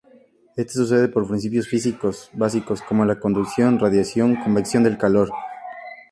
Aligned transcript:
Esto 0.57 0.79
sucede 0.79 1.09
por 1.09 1.27
principios 1.27 1.67
físicos 1.67 2.31
básicos 2.33 2.81
como 2.81 3.05
la 3.05 3.19
conducción, 3.19 3.77
radiación, 3.77 4.35
convección 4.35 4.81
del 4.83 4.97
calor. 4.97 5.29